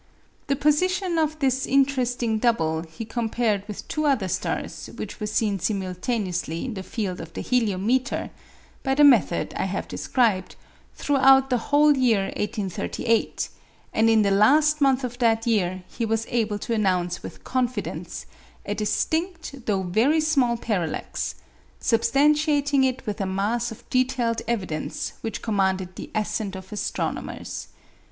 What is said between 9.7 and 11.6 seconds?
described, throughout the